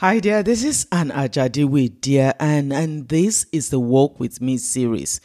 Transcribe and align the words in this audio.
Hi 0.00 0.20
there, 0.20 0.44
this 0.44 0.62
is 0.62 0.86
Anne 0.92 1.10
Ajadiwe, 1.10 2.00
dear 2.00 2.32
Anne, 2.38 2.70
and 2.70 3.08
this 3.08 3.46
is 3.50 3.70
the 3.70 3.80
Walk 3.80 4.20
With 4.20 4.40
Me 4.40 4.56
series. 4.56 5.20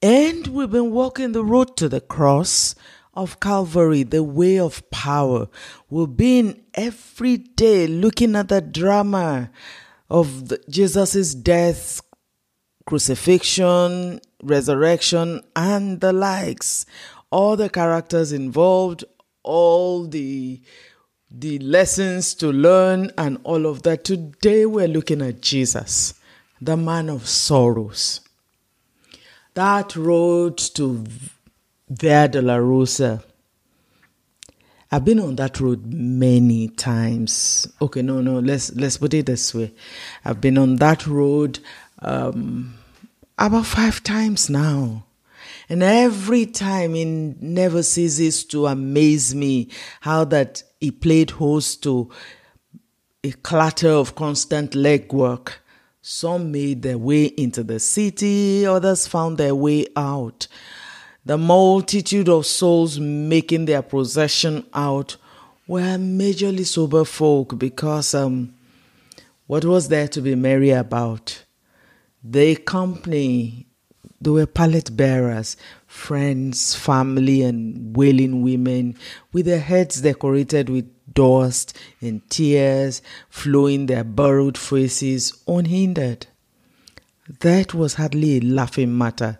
And 0.00 0.46
we've 0.46 0.70
been 0.70 0.92
walking 0.92 1.32
the 1.32 1.44
road 1.44 1.76
to 1.78 1.88
the 1.88 2.00
cross 2.00 2.76
of 3.14 3.40
Calvary, 3.40 4.04
the 4.04 4.22
way 4.22 4.60
of 4.60 4.88
power. 4.92 5.48
We've 5.90 6.16
been 6.16 6.62
every 6.74 7.38
day 7.38 7.88
looking 7.88 8.36
at 8.36 8.50
the 8.50 8.60
drama 8.60 9.50
of 10.08 10.52
Jesus' 10.70 11.34
death, 11.34 12.00
crucifixion, 12.86 14.20
resurrection, 14.44 15.42
and 15.56 16.00
the 16.00 16.12
likes. 16.12 16.86
All 17.32 17.56
the 17.56 17.68
characters 17.68 18.30
involved, 18.30 19.02
all 19.42 20.06
the 20.06 20.62
the 21.38 21.58
lessons 21.58 22.34
to 22.34 22.50
learn 22.50 23.10
and 23.18 23.38
all 23.44 23.66
of 23.66 23.82
that. 23.82 24.04
Today 24.04 24.64
we're 24.64 24.88
looking 24.88 25.20
at 25.20 25.42
Jesus, 25.42 26.14
the 26.60 26.76
man 26.76 27.10
of 27.10 27.28
sorrows. 27.28 28.20
That 29.54 29.96
road 29.96 30.58
to 30.74 31.04
Via 31.88 32.28
Dolorosa. 32.28 33.22
I've 34.90 35.04
been 35.04 35.20
on 35.20 35.36
that 35.36 35.60
road 35.60 35.92
many 35.92 36.68
times. 36.68 37.68
Okay, 37.82 38.02
no, 38.02 38.20
no, 38.20 38.38
let's 38.38 38.74
let's 38.74 38.96
put 38.96 39.14
it 39.14 39.26
this 39.26 39.54
way. 39.54 39.72
I've 40.24 40.40
been 40.40 40.56
on 40.58 40.76
that 40.76 41.06
road 41.06 41.58
um, 42.00 42.74
about 43.36 43.66
five 43.66 44.02
times 44.02 44.48
now. 44.48 45.05
And 45.68 45.82
every 45.82 46.46
time 46.46 46.94
it 46.94 47.42
never 47.42 47.82
ceases 47.82 48.44
to 48.46 48.66
amaze 48.66 49.34
me 49.34 49.68
how 50.00 50.24
that 50.26 50.62
he 50.80 50.90
played 50.90 51.30
host 51.32 51.82
to 51.82 52.10
a 53.24 53.32
clatter 53.32 53.90
of 53.90 54.14
constant 54.14 54.72
legwork. 54.72 55.54
Some 56.00 56.52
made 56.52 56.82
their 56.82 56.98
way 56.98 57.24
into 57.24 57.64
the 57.64 57.80
city, 57.80 58.64
others 58.64 59.08
found 59.08 59.38
their 59.38 59.56
way 59.56 59.86
out. 59.96 60.46
The 61.24 61.36
multitude 61.36 62.28
of 62.28 62.46
souls 62.46 63.00
making 63.00 63.64
their 63.64 63.82
procession 63.82 64.64
out 64.72 65.16
were 65.66 65.80
majorly 65.98 66.64
sober 66.64 67.04
folk 67.04 67.58
because 67.58 68.14
um, 68.14 68.54
what 69.48 69.64
was 69.64 69.88
there 69.88 70.06
to 70.06 70.20
be 70.20 70.36
merry 70.36 70.70
about? 70.70 71.44
The 72.22 72.54
company, 72.54 73.66
they 74.20 74.30
were 74.30 74.46
pallet 74.46 74.96
bearers, 74.96 75.56
friends, 75.86 76.74
family, 76.74 77.42
and 77.42 77.96
wailing 77.96 78.42
women 78.42 78.96
with 79.32 79.46
their 79.46 79.60
heads 79.60 80.00
decorated 80.00 80.68
with 80.68 80.90
dust 81.12 81.76
and 82.00 82.28
tears 82.30 83.02
flowing 83.28 83.86
their 83.86 84.04
burrowed 84.04 84.56
faces 84.58 85.42
unhindered. 85.46 86.26
That 87.40 87.74
was 87.74 87.94
hardly 87.94 88.38
a 88.38 88.40
laughing 88.40 88.96
matter, 88.96 89.38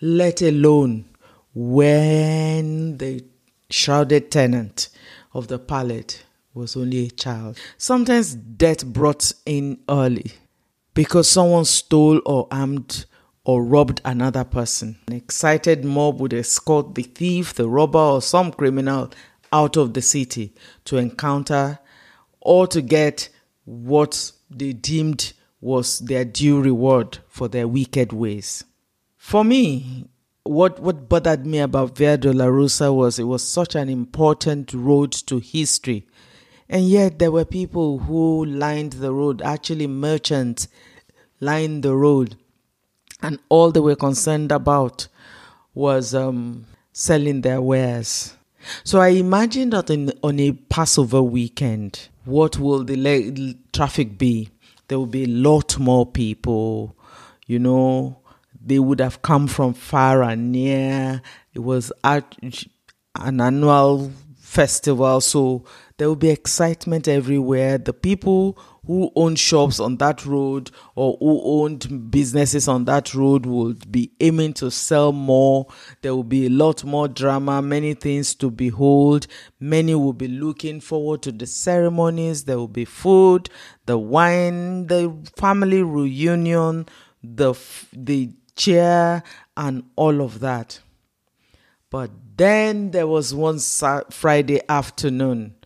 let 0.00 0.42
alone 0.42 1.06
when 1.54 2.98
the 2.98 3.24
shrouded 3.70 4.30
tenant 4.30 4.88
of 5.32 5.48
the 5.48 5.58
pallet 5.58 6.24
was 6.54 6.76
only 6.76 7.06
a 7.06 7.10
child. 7.10 7.56
Sometimes 7.76 8.34
death 8.34 8.84
brought 8.84 9.32
in 9.46 9.78
early 9.88 10.32
because 10.94 11.28
someone 11.28 11.64
stole 11.64 12.20
or 12.26 12.48
armed 12.50 13.06
or 13.48 13.64
robbed 13.64 13.98
another 14.04 14.44
person. 14.44 14.98
An 15.06 15.14
excited 15.14 15.82
mob 15.82 16.20
would 16.20 16.34
escort 16.34 16.94
the 16.94 17.02
thief, 17.02 17.54
the 17.54 17.66
robber, 17.66 17.98
or 17.98 18.20
some 18.20 18.52
criminal 18.52 19.10
out 19.50 19.78
of 19.78 19.94
the 19.94 20.02
city 20.02 20.52
to 20.84 20.98
encounter 20.98 21.78
or 22.42 22.66
to 22.66 22.82
get 22.82 23.30
what 23.64 24.32
they 24.50 24.74
deemed 24.74 25.32
was 25.62 26.00
their 26.00 26.26
due 26.26 26.60
reward 26.60 27.20
for 27.26 27.48
their 27.48 27.66
wicked 27.66 28.12
ways. 28.12 28.64
For 29.16 29.42
me, 29.42 30.04
what, 30.42 30.78
what 30.80 31.08
bothered 31.08 31.46
me 31.46 31.60
about 31.60 31.96
Via 31.96 32.18
Dolorosa 32.18 32.94
was 32.94 33.18
it 33.18 33.24
was 33.24 33.42
such 33.42 33.74
an 33.74 33.88
important 33.88 34.74
road 34.74 35.12
to 35.12 35.38
history. 35.38 36.06
And 36.68 36.86
yet 36.86 37.18
there 37.18 37.32
were 37.32 37.46
people 37.46 38.00
who 38.00 38.44
lined 38.44 38.92
the 38.92 39.14
road, 39.14 39.40
actually 39.40 39.86
merchants 39.86 40.68
lined 41.40 41.82
the 41.82 41.96
road, 41.96 42.36
and 43.22 43.38
all 43.48 43.70
they 43.70 43.80
were 43.80 43.96
concerned 43.96 44.52
about 44.52 45.08
was 45.74 46.14
um, 46.14 46.66
selling 46.92 47.40
their 47.40 47.60
wares. 47.60 48.34
So 48.84 49.00
I 49.00 49.08
imagine 49.08 49.70
that 49.70 49.90
in, 49.90 50.12
on 50.22 50.40
a 50.40 50.52
Passover 50.52 51.22
weekend, 51.22 52.08
what 52.24 52.58
will 52.58 52.84
the 52.84 52.96
le- 52.96 53.54
traffic 53.72 54.18
be? 54.18 54.50
There 54.88 54.98
will 54.98 55.06
be 55.06 55.24
a 55.24 55.28
lot 55.28 55.78
more 55.78 56.06
people, 56.06 56.96
you 57.46 57.58
know, 57.58 58.18
they 58.60 58.78
would 58.78 59.00
have 59.00 59.22
come 59.22 59.46
from 59.46 59.74
far 59.74 60.22
and 60.22 60.52
near. 60.52 61.22
It 61.54 61.60
was 61.60 61.92
at 62.04 62.36
an 63.14 63.40
annual 63.40 64.12
festival, 64.36 65.20
so 65.20 65.64
there 65.96 66.08
will 66.08 66.16
be 66.16 66.30
excitement 66.30 67.08
everywhere. 67.08 67.78
The 67.78 67.92
people 67.92 68.58
who 68.88 69.12
owned 69.14 69.38
shops 69.38 69.78
on 69.78 69.98
that 69.98 70.24
road 70.24 70.70
or 70.94 71.18
who 71.20 71.42
owned 71.44 72.10
businesses 72.10 72.66
on 72.66 72.86
that 72.86 73.14
road 73.14 73.44
would 73.44 73.92
be 73.92 74.10
aiming 74.18 74.54
to 74.54 74.70
sell 74.70 75.12
more. 75.12 75.66
There 76.00 76.16
will 76.16 76.24
be 76.24 76.46
a 76.46 76.50
lot 76.50 76.82
more 76.84 77.06
drama, 77.06 77.60
many 77.60 77.92
things 77.92 78.34
to 78.36 78.50
behold. 78.50 79.26
Many 79.60 79.94
will 79.94 80.14
be 80.14 80.26
looking 80.26 80.80
forward 80.80 81.20
to 81.22 81.32
the 81.32 81.46
ceremonies. 81.46 82.44
There 82.44 82.56
will 82.56 82.66
be 82.66 82.86
food, 82.86 83.50
the 83.84 83.98
wine, 83.98 84.86
the 84.86 85.14
family 85.36 85.82
reunion, 85.82 86.86
the 87.22 87.52
the 87.92 88.30
cheer, 88.56 89.22
and 89.54 89.84
all 89.96 90.22
of 90.22 90.40
that. 90.40 90.80
But 91.90 92.10
then 92.38 92.92
there 92.92 93.06
was 93.06 93.34
one 93.34 93.58
Friday 93.58 94.62
afternoon 94.66 95.57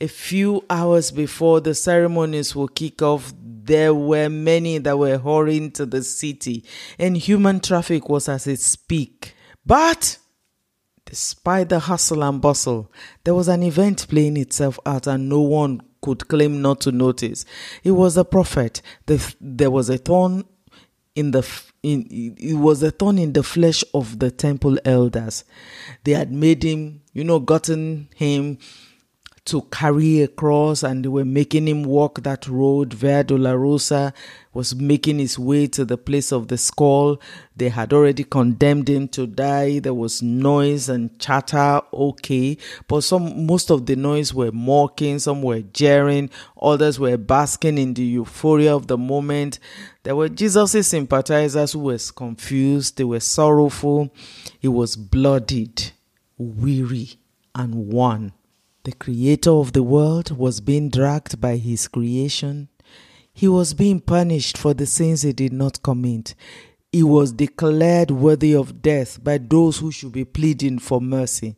a 0.00 0.06
few 0.06 0.64
hours 0.70 1.10
before 1.10 1.60
the 1.60 1.74
ceremonies 1.74 2.54
will 2.54 2.68
kick 2.68 3.02
off, 3.02 3.32
there 3.40 3.94
were 3.94 4.28
many 4.28 4.78
that 4.78 4.98
were 4.98 5.18
hurrying 5.18 5.70
to 5.72 5.86
the 5.86 6.02
city, 6.02 6.64
and 6.98 7.16
human 7.16 7.60
traffic 7.60 8.08
was 8.08 8.28
at 8.28 8.46
its 8.46 8.76
peak. 8.76 9.34
But 9.66 10.18
despite 11.04 11.68
the 11.68 11.80
hustle 11.80 12.22
and 12.22 12.40
bustle, 12.40 12.90
there 13.24 13.34
was 13.34 13.48
an 13.48 13.62
event 13.62 14.06
playing 14.08 14.36
itself 14.36 14.78
out, 14.86 15.06
and 15.06 15.28
no 15.28 15.40
one 15.40 15.82
could 16.00 16.28
claim 16.28 16.62
not 16.62 16.80
to 16.82 16.92
notice. 16.92 17.44
It 17.82 17.90
was 17.90 18.16
a 18.16 18.24
prophet. 18.24 18.80
The, 19.06 19.34
there 19.40 19.70
was 19.70 19.90
a 19.90 19.98
thorn 19.98 20.44
in 21.14 21.32
the 21.32 21.46
in 21.82 22.06
it 22.38 22.54
was 22.54 22.82
a 22.82 22.90
thorn 22.90 23.18
in 23.18 23.32
the 23.32 23.42
flesh 23.42 23.82
of 23.92 24.18
the 24.18 24.30
temple 24.30 24.78
elders. 24.84 25.44
They 26.04 26.12
had 26.12 26.32
made 26.32 26.62
him, 26.62 27.02
you 27.12 27.24
know, 27.24 27.40
gotten 27.40 28.08
him 28.14 28.58
to 29.48 29.62
carry 29.62 30.22
a 30.22 30.28
cross 30.28 30.82
and 30.82 31.04
they 31.04 31.08
were 31.08 31.24
making 31.24 31.68
him 31.68 31.82
walk 31.82 32.22
that 32.22 32.46
road. 32.46 32.92
Via 32.92 33.24
Dolorosa 33.24 34.12
was 34.52 34.74
making 34.74 35.18
his 35.18 35.38
way 35.38 35.66
to 35.66 35.84
the 35.84 35.96
place 35.96 36.32
of 36.32 36.48
the 36.48 36.58
skull. 36.58 37.20
They 37.56 37.68
had 37.68 37.92
already 37.92 38.24
condemned 38.24 38.88
him 38.88 39.08
to 39.08 39.26
die. 39.26 39.78
There 39.78 39.94
was 39.94 40.22
noise 40.22 40.88
and 40.88 41.18
chatter, 41.18 41.80
okay. 41.92 42.58
But 42.88 43.02
some 43.02 43.46
most 43.46 43.70
of 43.70 43.86
the 43.86 43.96
noise 43.96 44.34
were 44.34 44.52
mocking, 44.52 45.18
some 45.18 45.42
were 45.42 45.60
jeering, 45.60 46.30
others 46.60 46.98
were 47.00 47.16
basking 47.16 47.78
in 47.78 47.94
the 47.94 48.02
euphoria 48.02 48.74
of 48.74 48.86
the 48.86 48.98
moment. 48.98 49.58
There 50.02 50.16
were 50.16 50.28
Jesus' 50.28 50.88
sympathizers 50.88 51.72
who 51.72 51.80
were 51.80 51.98
confused, 52.14 52.96
they 52.96 53.04
were 53.04 53.20
sorrowful. 53.20 54.14
He 54.58 54.68
was 54.68 54.96
bloodied, 54.96 55.92
weary, 56.36 57.14
and 57.54 57.74
worn. 57.74 58.32
The 58.88 58.94
creator 58.94 59.50
of 59.50 59.74
the 59.74 59.82
world 59.82 60.30
was 60.30 60.62
being 60.62 60.88
dragged 60.88 61.42
by 61.42 61.58
his 61.58 61.88
creation. 61.88 62.70
He 63.34 63.46
was 63.46 63.74
being 63.74 64.00
punished 64.00 64.56
for 64.56 64.72
the 64.72 64.86
sins 64.86 65.20
he 65.20 65.34
did 65.34 65.52
not 65.52 65.82
commit. 65.82 66.34
He 66.90 67.02
was 67.02 67.32
declared 67.32 68.10
worthy 68.10 68.54
of 68.54 68.80
death 68.80 69.22
by 69.22 69.36
those 69.36 69.76
who 69.76 69.92
should 69.92 70.12
be 70.12 70.24
pleading 70.24 70.78
for 70.78 71.02
mercy. 71.02 71.56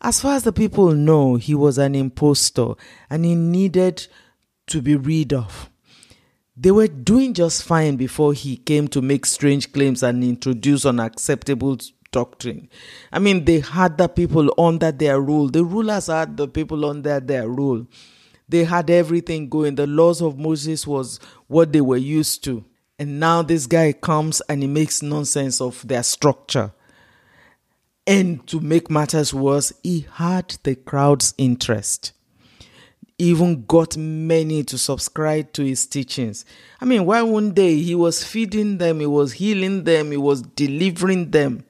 As 0.00 0.22
far 0.22 0.36
as 0.36 0.44
the 0.44 0.52
people 0.52 0.92
know, 0.92 1.34
he 1.34 1.54
was 1.54 1.76
an 1.76 1.94
impostor 1.94 2.72
and 3.10 3.26
he 3.26 3.34
needed 3.34 4.06
to 4.68 4.80
be 4.80 4.96
rid 4.96 5.34
of. 5.34 5.68
They 6.56 6.70
were 6.70 6.88
doing 6.88 7.34
just 7.34 7.64
fine 7.64 7.96
before 7.96 8.32
he 8.32 8.56
came 8.56 8.88
to 8.88 9.02
make 9.02 9.26
strange 9.26 9.72
claims 9.72 10.02
and 10.02 10.24
introduce 10.24 10.86
unacceptable 10.86 11.76
doctrine. 12.18 12.68
I 13.12 13.18
mean, 13.18 13.44
they 13.44 13.60
had 13.60 13.98
the 13.98 14.08
people 14.08 14.48
under 14.58 14.90
their 14.92 15.20
rule. 15.20 15.48
The 15.48 15.64
rulers 15.64 16.06
had 16.06 16.36
the 16.36 16.48
people 16.48 16.84
under 16.84 17.20
their 17.20 17.46
rule. 17.48 17.86
They 18.48 18.64
had 18.64 18.90
everything 18.90 19.48
going. 19.48 19.74
The 19.74 19.86
laws 19.86 20.22
of 20.22 20.38
Moses 20.38 20.86
was 20.86 21.20
what 21.48 21.72
they 21.72 21.80
were 21.80 21.96
used 22.18 22.44
to. 22.44 22.64
And 22.98 23.20
now 23.20 23.42
this 23.42 23.66
guy 23.66 23.92
comes 23.92 24.40
and 24.48 24.62
he 24.62 24.68
makes 24.68 25.02
nonsense 25.02 25.60
of 25.60 25.86
their 25.86 26.02
structure. 26.02 26.72
And 28.06 28.46
to 28.46 28.60
make 28.60 28.88
matters 28.88 29.34
worse, 29.34 29.72
he 29.82 30.06
had 30.12 30.56
the 30.62 30.76
crowd's 30.76 31.34
interest. 31.36 32.12
even 33.18 33.64
got 33.64 33.96
many 33.96 34.62
to 34.64 34.76
subscribe 34.76 35.52
to 35.52 35.64
his 35.64 35.86
teachings. 35.86 36.44
I 36.80 36.84
mean, 36.84 37.06
why 37.06 37.22
one 37.22 37.52
day 37.52 37.76
he 37.80 37.94
was 37.94 38.22
feeding 38.22 38.78
them, 38.78 39.00
he 39.00 39.06
was 39.06 39.32
healing 39.34 39.84
them, 39.84 40.10
he 40.10 40.16
was 40.16 40.42
delivering 40.42 41.30
them. 41.30 41.64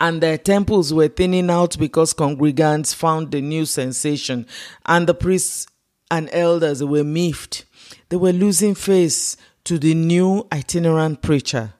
And 0.00 0.22
their 0.22 0.38
temples 0.38 0.94
were 0.94 1.08
thinning 1.08 1.50
out 1.50 1.78
because 1.78 2.14
congregants 2.14 2.94
found 2.94 3.30
the 3.30 3.42
new 3.42 3.66
sensation, 3.66 4.46
and 4.86 5.06
the 5.06 5.14
priests 5.14 5.66
and 6.10 6.30
elders 6.32 6.82
were 6.82 7.04
miffed. 7.04 7.66
They 8.08 8.16
were 8.16 8.32
losing 8.32 8.74
face 8.74 9.36
to 9.64 9.78
the 9.78 9.94
new 9.94 10.46
itinerant 10.50 11.20
preacher. 11.20 11.74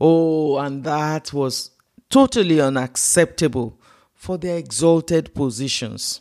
Oh, 0.00 0.58
and 0.58 0.84
that 0.84 1.32
was 1.32 1.72
totally 2.08 2.60
unacceptable 2.60 3.78
for 4.14 4.38
their 4.38 4.56
exalted 4.56 5.34
positions. 5.34 6.20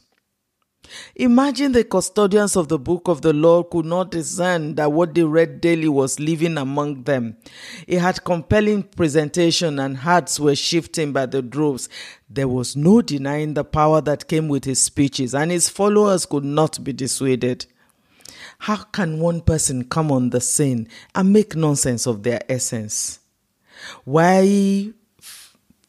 Imagine 1.15 1.71
the 1.71 1.83
custodians 1.83 2.55
of 2.55 2.67
the 2.67 2.79
book 2.79 3.07
of 3.07 3.21
the 3.21 3.33
law 3.33 3.63
could 3.63 3.85
not 3.85 4.11
discern 4.11 4.75
that 4.75 4.91
what 4.91 5.13
they 5.13 5.23
read 5.23 5.61
daily 5.61 5.87
was 5.87 6.19
living 6.19 6.57
among 6.57 7.03
them. 7.03 7.37
It 7.87 7.99
had 7.99 8.23
compelling 8.23 8.83
presentation 8.83 9.79
and 9.79 9.97
hearts 9.97 10.39
were 10.39 10.55
shifting 10.55 11.13
by 11.13 11.25
the 11.25 11.41
droves. 11.41 11.89
There 12.29 12.47
was 12.47 12.75
no 12.75 13.01
denying 13.01 13.53
the 13.53 13.63
power 13.63 14.01
that 14.01 14.27
came 14.27 14.47
with 14.47 14.65
his 14.65 14.81
speeches, 14.81 15.33
and 15.33 15.51
his 15.51 15.69
followers 15.69 16.25
could 16.25 16.45
not 16.45 16.83
be 16.83 16.93
dissuaded. 16.93 17.65
How 18.59 18.77
can 18.77 19.19
one 19.19 19.41
person 19.41 19.85
come 19.85 20.11
on 20.11 20.31
the 20.31 20.41
scene 20.41 20.87
and 21.13 21.31
make 21.31 21.55
nonsense 21.55 22.07
of 22.07 22.23
their 22.23 22.41
essence? 22.49 23.19
Why 24.03 24.93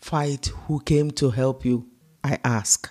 fight 0.00 0.46
who 0.66 0.80
came 0.80 1.10
to 1.12 1.30
help 1.30 1.64
you? 1.64 1.88
I 2.22 2.38
ask. 2.44 2.90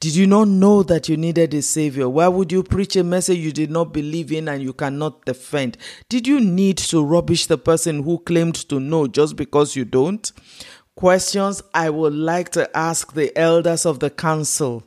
Did 0.00 0.16
you 0.16 0.26
not 0.26 0.48
know 0.48 0.82
that 0.82 1.08
you 1.08 1.16
needed 1.16 1.54
a 1.54 1.62
savior? 1.62 2.08
Why 2.08 2.28
would 2.28 2.50
you 2.50 2.62
preach 2.62 2.96
a 2.96 3.04
message 3.04 3.38
you 3.38 3.52
did 3.52 3.70
not 3.70 3.92
believe 3.92 4.32
in 4.32 4.48
and 4.48 4.62
you 4.62 4.72
cannot 4.72 5.24
defend? 5.24 5.78
Did 6.08 6.26
you 6.26 6.40
need 6.40 6.78
to 6.78 7.04
rubbish 7.04 7.46
the 7.46 7.58
person 7.58 8.02
who 8.02 8.18
claimed 8.18 8.56
to 8.68 8.80
know 8.80 9.06
just 9.06 9.36
because 9.36 9.76
you 9.76 9.84
don't? 9.84 10.30
Questions 10.96 11.62
I 11.72 11.90
would 11.90 12.14
like 12.14 12.50
to 12.50 12.76
ask 12.76 13.12
the 13.12 13.36
elders 13.38 13.86
of 13.86 14.00
the 14.00 14.10
council 14.10 14.84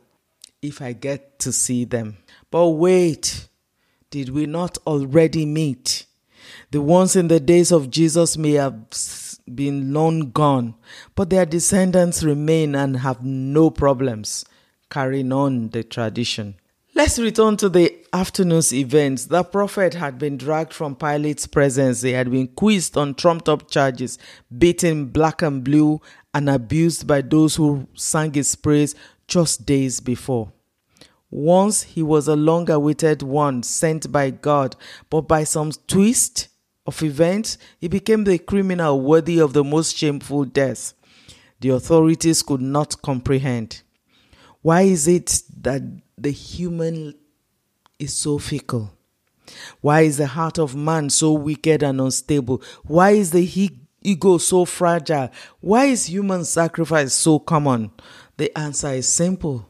if 0.62 0.82
I 0.82 0.94
get 0.94 1.40
to 1.40 1.52
see 1.52 1.86
them. 1.86 2.18
But 2.52 2.70
wait, 2.70 3.48
did 4.10 4.30
we 4.30 4.46
not 4.46 4.78
already 4.86 5.46
meet? 5.46 6.06
The 6.72 6.82
ones 6.82 7.16
in 7.16 7.28
the 7.28 7.40
days 7.40 7.72
of 7.72 7.90
Jesus 7.90 8.38
may 8.38 8.54
have 8.54 8.76
been 9.54 9.94
long 9.94 10.32
gone, 10.32 10.76
but 11.16 11.30
their 11.30 11.46
descendants 11.46 12.24
remain 12.24 12.76
and 12.76 12.98
have 12.98 13.24
no 13.24 13.70
problems 13.70 14.46
carrying 14.90 15.32
on 15.32 15.70
the 15.70 15.84
tradition. 15.84 16.56
Let's 16.96 17.20
return 17.20 17.58
to 17.58 17.70
the 17.70 17.96
afternoon's 18.12 18.74
events. 18.74 19.26
The 19.26 19.44
prophet 19.44 19.94
had 19.94 20.18
been 20.18 20.36
dragged 20.36 20.74
from 20.74 20.96
Pilate's 20.96 21.46
presence. 21.46 22.02
He 22.02 22.14
had 22.14 22.32
been 22.32 22.48
quizzed 22.48 22.98
on 22.98 23.14
trumped 23.14 23.48
up 23.48 23.70
charges, 23.70 24.18
beaten 24.58 25.06
black 25.06 25.44
and 25.44 25.64
blue, 25.64 26.02
and 26.34 26.50
abused 26.50 27.06
by 27.06 27.22
those 27.22 27.56
who 27.56 27.88
sang 27.94 28.34
his 28.34 28.56
praise 28.56 28.96
just 29.28 29.66
days 29.66 30.00
before. 30.00 30.52
Once 31.30 31.84
he 31.84 32.02
was 32.02 32.28
a 32.28 32.36
long 32.36 32.70
awaited 32.70 33.22
one 33.22 33.62
sent 33.62 34.12
by 34.12 34.32
God, 34.32 34.76
but 35.10 35.28
by 35.28 35.44
some 35.44 35.72
twist 35.88 36.48
of 36.88 37.04
events, 37.04 37.58
he 37.80 37.88
became 37.88 38.24
the 38.24 38.40
criminal 38.40 39.02
worthy 39.02 39.40
of 39.40 39.54
the 39.54 39.64
most 39.64 39.96
shameful 39.96 40.46
death. 40.46 40.94
The 41.60 41.70
authorities 41.70 42.42
could 42.42 42.62
not 42.62 43.02
comprehend. 43.02 43.84
Why 44.62 44.82
is 44.82 45.08
it 45.08 45.42
that 45.62 45.82
the 46.18 46.32
human 46.32 47.16
is 48.00 48.14
so 48.14 48.38
fickle? 48.38 48.92
Why 49.82 50.02
is 50.02 50.18
the 50.18 50.28
heart 50.28 50.60
of 50.60 50.76
man 50.76 51.10
so 51.10 51.32
wicked 51.34 51.84
and 51.84 52.02
unstable? 52.02 52.62
Why 52.84 53.12
is 53.12 53.32
the 53.32 53.72
ego 54.02 54.38
so 54.38 54.66
fragile? 54.66 55.30
Why 55.62 55.86
is 55.86 56.06
human 56.08 56.44
sacrifice 56.44 57.14
so 57.14 57.40
common? 57.40 57.92
The 58.38 58.56
answer 58.58 58.90
is 58.90 59.08
simple 59.08 59.70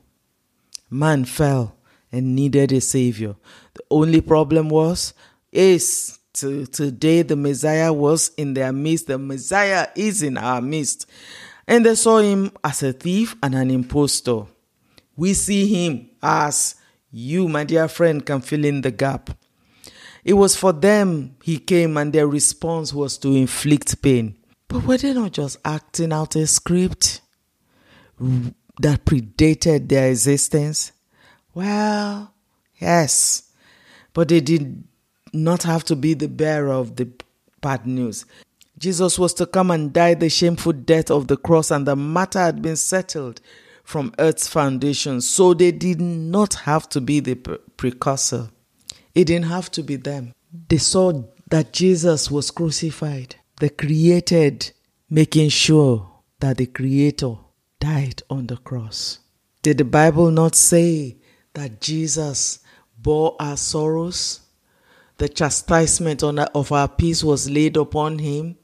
man 0.90 1.26
fell 1.26 1.76
and 2.12 2.36
needed 2.36 2.72
a 2.72 2.82
savior. 2.82 3.36
The 3.74 3.84
only 3.92 4.22
problem 4.22 4.70
was, 4.70 5.14
is 5.52 6.20
to, 6.34 6.66
today 6.68 7.22
the 7.22 7.36
Messiah 7.36 7.92
was 7.92 8.30
in 8.38 8.54
their 8.54 8.72
midst. 8.72 9.08
The 9.08 9.18
Messiah 9.18 9.88
is 9.96 10.24
in 10.24 10.38
our 10.38 10.62
midst. 10.62 11.06
And 11.68 11.86
they 11.86 11.96
saw 11.96 12.20
him 12.20 12.52
as 12.64 12.84
a 12.84 12.94
thief 12.94 13.36
and 13.44 13.56
an 13.56 13.70
impostor. 13.70 14.46
We 15.18 15.34
see 15.34 15.68
him 15.68 16.12
as 16.22 16.76
you, 17.12 17.50
my 17.50 17.64
dear 17.64 17.88
friend, 17.88 18.26
can 18.26 18.40
fill 18.42 18.64
in 18.64 18.82
the 18.82 18.92
gap. 18.92 19.32
It 20.24 20.34
was 20.34 20.56
for 20.56 20.72
them 20.72 21.36
he 21.42 21.58
came, 21.58 21.98
and 21.98 22.14
their 22.14 22.28
response 22.28 22.94
was 22.94 23.18
to 23.20 23.34
inflict 23.34 24.02
pain. 24.02 24.36
But 24.68 24.84
were 24.84 24.98
they 24.98 25.14
not 25.14 25.32
just 25.32 25.58
acting 25.66 26.14
out 26.14 26.36
a 26.36 26.46
script 26.46 27.22
that 28.20 29.06
predated 29.06 29.90
their 29.90 30.10
existence? 30.10 30.92
Well, 31.54 32.34
yes, 32.80 33.52
but 34.14 34.28
they 34.28 34.42
did 34.42 34.84
not 35.34 35.64
have 35.64 35.84
to 35.86 35.96
be 35.96 36.14
the 36.14 36.28
bearer 36.28 36.74
of 36.74 36.96
the 36.98 37.10
bad 37.62 37.88
news. 37.88 38.26
Jesus 38.78 39.18
was 39.18 39.34
to 39.36 39.46
come 39.48 39.72
and 39.72 39.92
die 39.92 40.14
the 40.14 40.30
shameful 40.30 40.74
death 40.74 41.10
of 41.10 41.28
the 41.28 41.38
cross, 41.38 41.72
and 41.72 41.88
the 41.88 41.96
matter 41.96 42.40
had 42.40 42.62
been 42.62 42.76
settled 42.76 43.42
from 43.88 44.14
earth's 44.20 44.50
foundation. 44.50 45.22
So 45.22 45.54
they 45.54 45.72
did 45.72 46.02
not 46.02 46.56
have 46.56 46.90
to 46.90 47.00
be 47.00 47.22
the 47.22 47.36
precursor. 47.36 48.50
It 49.16 49.28
didn't 49.28 49.46
have 49.46 49.72
to 49.72 49.82
be 49.82 49.96
them. 49.96 50.34
They 50.68 50.78
saw 50.78 51.24
that 51.50 51.72
Jesus 51.72 52.30
was 52.30 52.52
crucified, 52.52 53.38
the 53.62 53.70
created, 53.70 54.72
making 55.10 55.50
sure 55.50 56.06
that 56.42 56.58
the 56.58 56.66
Creator 56.66 57.36
died 57.80 58.24
on 58.30 58.48
the 58.48 58.58
cross. 58.58 59.20
Did 59.62 59.78
the 59.78 59.86
Bible 59.86 60.32
not 60.32 60.56
say 60.56 61.20
that 61.54 61.80
Jesus 61.80 62.60
bore 62.98 63.38
our 63.40 63.56
sorrows? 63.56 64.42
The 65.16 65.30
chastisement 65.30 66.24
of 66.24 66.72
our 66.74 66.90
peace 66.90 67.24
was 67.24 67.50
laid 67.50 67.78
upon 67.78 68.20
him. 68.20 68.58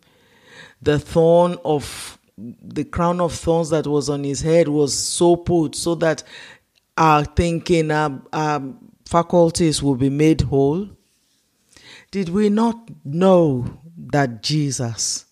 The 0.81 1.00
thorn 1.00 1.55
of 1.63 2.19
the 2.62 2.83
crown 2.83 3.21
of 3.21 3.33
thorns 3.33 3.69
that 3.69 3.88
was 3.88 4.09
on 4.09 4.23
his 4.23 4.41
head 4.41 4.67
was 4.67 4.93
so 4.93 5.35
put 5.35 5.75
so 5.75 5.95
that 5.95 6.23
our 6.97 7.23
thinking, 7.23 7.91
our, 7.91 8.21
our 8.31 8.73
faculties 9.05 9.81
will 9.81 9.95
be 9.95 10.09
made 10.09 10.41
whole? 10.41 10.89
Did 12.12 12.29
we 12.29 12.50
not 12.50 12.89
know 13.03 13.81
that 13.97 14.43
Jesus 14.43 15.25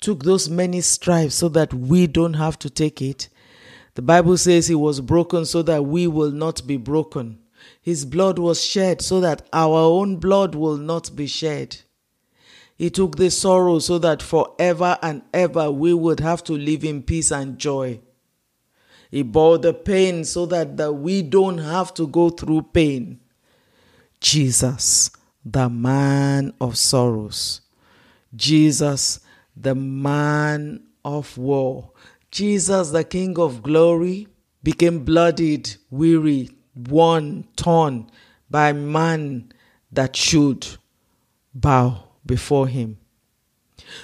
took 0.00 0.24
those 0.24 0.48
many 0.48 0.80
stripes 0.80 1.36
so 1.36 1.48
that 1.50 1.72
we 1.72 2.06
don't 2.06 2.34
have 2.34 2.58
to 2.60 2.70
take 2.70 3.00
it? 3.00 3.28
The 3.94 4.02
Bible 4.02 4.36
says 4.36 4.68
he 4.68 4.74
was 4.74 5.00
broken 5.00 5.44
so 5.44 5.62
that 5.62 5.84
we 5.84 6.06
will 6.06 6.32
not 6.32 6.66
be 6.66 6.76
broken. 6.76 7.38
His 7.80 8.04
blood 8.04 8.38
was 8.38 8.64
shed 8.64 9.02
so 9.02 9.20
that 9.20 9.46
our 9.52 9.78
own 9.78 10.16
blood 10.16 10.54
will 10.54 10.78
not 10.78 11.14
be 11.14 11.26
shed. 11.26 11.76
He 12.82 12.90
took 12.90 13.14
the 13.14 13.30
sorrow 13.30 13.78
so 13.78 13.98
that 13.98 14.20
forever 14.20 14.98
and 15.02 15.22
ever 15.32 15.70
we 15.70 15.94
would 15.94 16.18
have 16.18 16.42
to 16.42 16.52
live 16.54 16.82
in 16.82 17.04
peace 17.04 17.30
and 17.30 17.56
joy. 17.56 18.00
He 19.08 19.22
bore 19.22 19.58
the 19.58 19.72
pain 19.72 20.24
so 20.24 20.46
that, 20.46 20.76
that 20.78 20.94
we 20.94 21.22
don't 21.22 21.58
have 21.58 21.94
to 21.94 22.08
go 22.08 22.30
through 22.30 22.62
pain. 22.72 23.20
Jesus, 24.18 25.12
the 25.44 25.68
man 25.68 26.54
of 26.60 26.76
sorrows. 26.76 27.60
Jesus, 28.34 29.20
the 29.56 29.76
man 29.76 30.82
of 31.04 31.38
war. 31.38 31.92
Jesus, 32.32 32.90
the 32.90 33.04
King 33.04 33.38
of 33.38 33.62
glory, 33.62 34.26
became 34.64 35.04
bloodied, 35.04 35.72
weary, 35.88 36.50
worn, 36.74 37.46
torn 37.54 38.10
by 38.50 38.72
man 38.72 39.52
that 39.92 40.16
should 40.16 40.66
bow 41.54 42.08
before 42.24 42.68
him. 42.68 42.98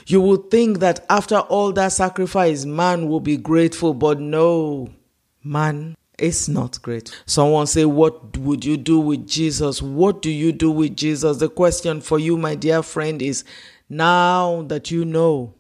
You 0.07 0.21
would 0.23 0.51
think 0.51 0.81
that 0.81 1.05
after 1.09 1.39
all 1.39 1.73
that 1.73 1.93
sacrifice, 1.93 2.65
man 2.65 3.09
will 3.09 3.21
be 3.21 3.37
grateful, 3.37 3.95
but 3.95 4.21
no, 4.21 4.91
man 5.45 5.97
is 6.19 6.49
not 6.49 6.81
great. 6.83 7.15
Someone 7.27 7.67
say, 7.67 7.85
What 7.85 8.37
would 8.39 8.65
you 8.65 8.77
do 8.77 8.99
with 8.99 9.27
Jesus? 9.27 9.81
What 9.81 10.21
do 10.23 10.31
you 10.31 10.53
do 10.53 10.71
with 10.71 10.97
Jesus? 10.97 11.39
The 11.39 11.49
question 11.49 12.01
for 12.01 12.19
you, 12.19 12.37
my 12.37 12.55
dear 12.55 12.83
friend, 12.83 13.23
is 13.23 13.45
now 13.89 14.63
that 14.63 14.91
you 14.91 15.05
know, 15.05 15.55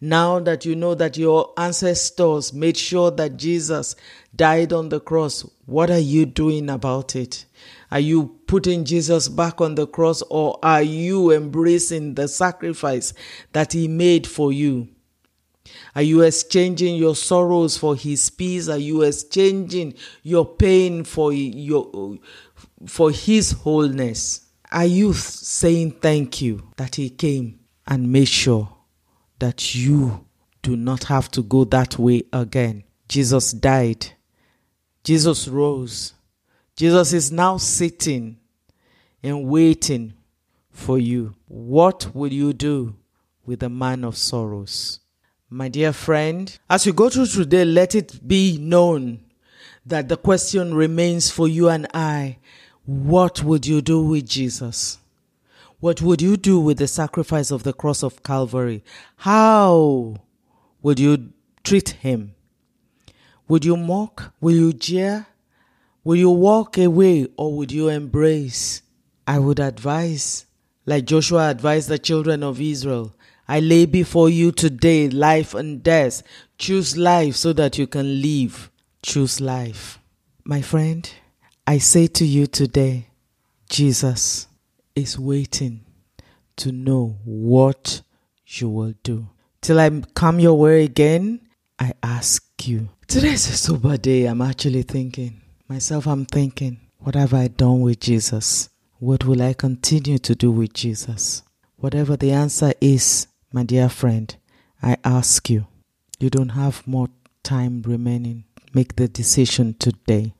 now 0.00 0.38
that 0.40 0.64
you 0.64 0.74
know 0.74 0.94
that 0.94 1.16
your 1.16 1.52
ancestors 1.56 2.52
made 2.52 2.76
sure 2.76 3.10
that 3.12 3.36
Jesus 3.36 3.96
died 4.34 4.72
on 4.72 4.88
the 4.88 5.00
cross, 5.00 5.48
what 5.66 5.90
are 5.90 5.98
you 5.98 6.26
doing 6.26 6.68
about 6.68 7.16
it? 7.16 7.46
Are 7.90 8.00
you 8.00 8.38
putting 8.46 8.84
Jesus 8.84 9.28
back 9.28 9.60
on 9.60 9.76
the 9.76 9.86
cross 9.86 10.22
or 10.22 10.58
are 10.62 10.82
you 10.82 11.30
embracing 11.30 12.14
the 12.14 12.28
sacrifice 12.28 13.14
that 13.52 13.72
he 13.72 13.88
made 13.88 14.26
for 14.26 14.52
you? 14.52 14.88
Are 15.94 16.02
you 16.02 16.22
exchanging 16.22 16.96
your 16.96 17.14
sorrows 17.14 17.78
for 17.78 17.94
his 17.96 18.28
peace? 18.30 18.68
Are 18.68 18.78
you 18.78 19.02
exchanging 19.02 19.94
your 20.22 20.44
pain 20.44 21.04
for 21.04 21.32
your 21.32 22.18
for 22.86 23.10
his 23.10 23.52
wholeness? 23.52 24.40
Are 24.70 24.86
you 24.86 25.12
saying 25.12 25.92
thank 26.02 26.42
you 26.42 26.68
that 26.76 26.96
he 26.96 27.10
came 27.10 27.60
and 27.86 28.10
made 28.10 28.28
sure 28.28 28.73
that 29.44 29.74
you 29.74 30.24
do 30.62 30.74
not 30.74 31.04
have 31.04 31.30
to 31.32 31.42
go 31.42 31.64
that 31.64 31.98
way 31.98 32.22
again? 32.32 32.82
Jesus 33.08 33.52
died. 33.52 34.06
Jesus 35.04 35.48
rose. 35.48 36.14
Jesus 36.76 37.12
is 37.12 37.30
now 37.30 37.58
sitting 37.58 38.38
and 39.22 39.44
waiting 39.44 40.14
for 40.70 40.98
you. 40.98 41.34
What 41.46 42.14
will 42.14 42.32
you 42.32 42.54
do 42.54 42.96
with 43.44 43.60
the 43.60 43.68
man 43.68 44.02
of 44.02 44.16
sorrows? 44.16 45.00
My 45.50 45.68
dear 45.68 45.92
friend, 45.92 46.58
as 46.70 46.86
you 46.86 46.94
go 46.94 47.10
through 47.10 47.26
today, 47.26 47.66
let 47.66 47.94
it 47.94 48.26
be 48.26 48.56
known 48.58 49.20
that 49.84 50.08
the 50.08 50.16
question 50.16 50.72
remains 50.72 51.30
for 51.30 51.46
you 51.46 51.68
and 51.68 51.86
I 51.92 52.38
what 52.86 53.42
would 53.42 53.66
you 53.66 53.82
do 53.82 54.02
with 54.06 54.26
Jesus? 54.26 54.98
What 55.80 56.00
would 56.00 56.22
you 56.22 56.36
do 56.36 56.58
with 56.60 56.78
the 56.78 56.88
sacrifice 56.88 57.50
of 57.50 57.62
the 57.62 57.72
cross 57.72 58.02
of 58.02 58.22
Calvary? 58.22 58.82
How 59.16 60.16
would 60.82 60.98
you 60.98 61.32
treat 61.62 61.90
him? 61.90 62.34
Would 63.48 63.64
you 63.64 63.76
mock? 63.76 64.32
Will 64.40 64.54
you 64.54 64.72
jeer? 64.72 65.26
Will 66.02 66.16
you 66.16 66.30
walk 66.30 66.78
away 66.78 67.28
or 67.36 67.56
would 67.56 67.72
you 67.72 67.88
embrace? 67.88 68.82
I 69.26 69.38
would 69.38 69.58
advise, 69.58 70.46
like 70.84 71.06
Joshua 71.06 71.50
advised 71.50 71.88
the 71.88 71.98
children 71.98 72.42
of 72.42 72.60
Israel, 72.60 73.14
I 73.46 73.60
lay 73.60 73.84
before 73.84 74.30
you 74.30 74.52
today 74.52 75.08
life 75.08 75.54
and 75.54 75.82
death. 75.82 76.22
Choose 76.56 76.96
life 76.96 77.36
so 77.36 77.52
that 77.52 77.76
you 77.76 77.86
can 77.86 78.22
live. 78.22 78.70
Choose 79.02 79.40
life. 79.40 79.98
My 80.44 80.62
friend, 80.62 81.10
I 81.66 81.78
say 81.78 82.06
to 82.06 82.24
you 82.24 82.46
today, 82.46 83.08
Jesus 83.68 84.46
is 84.94 85.18
waiting 85.18 85.84
to 86.56 86.70
know 86.70 87.18
what 87.24 88.02
you 88.46 88.68
will 88.68 88.94
do. 89.02 89.28
Till 89.60 89.80
I 89.80 89.90
come 90.14 90.38
your 90.38 90.56
way 90.56 90.84
again, 90.84 91.40
I 91.78 91.94
ask 92.02 92.44
you. 92.66 92.90
Today's 93.08 93.48
a 93.48 93.56
sober 93.56 93.96
day. 93.96 94.26
I'm 94.26 94.40
actually 94.40 94.82
thinking. 94.82 95.40
Myself, 95.68 96.06
I'm 96.06 96.26
thinking, 96.26 96.80
what 96.98 97.16
have 97.16 97.34
I 97.34 97.48
done 97.48 97.80
with 97.80 98.00
Jesus? 98.00 98.68
What 98.98 99.24
will 99.24 99.42
I 99.42 99.54
continue 99.54 100.18
to 100.18 100.34
do 100.34 100.52
with 100.52 100.72
Jesus? 100.72 101.42
Whatever 101.76 102.16
the 102.16 102.30
answer 102.30 102.72
is, 102.80 103.26
my 103.52 103.64
dear 103.64 103.88
friend, 103.88 104.34
I 104.80 104.96
ask 105.04 105.50
you, 105.50 105.66
you 106.20 106.30
don't 106.30 106.50
have 106.50 106.86
more 106.86 107.08
time 107.42 107.82
remaining. 107.82 108.44
Make 108.72 108.94
the 108.96 109.08
decision 109.08 109.74
today 109.74 110.34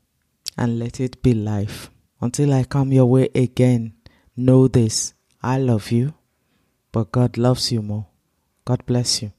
and 0.56 0.78
let 0.78 1.00
it 1.00 1.22
be 1.22 1.34
life. 1.34 1.90
Until 2.20 2.52
I 2.54 2.64
come 2.64 2.92
your 2.92 3.06
way 3.06 3.28
again, 3.34 3.94
know 4.36 4.66
this 4.68 5.14
I 5.42 5.58
love 5.58 5.92
you, 5.92 6.14
but 6.90 7.12
God 7.12 7.36
loves 7.36 7.70
you 7.70 7.82
more. 7.82 8.06
God 8.64 8.84
bless 8.86 9.22
you. 9.22 9.32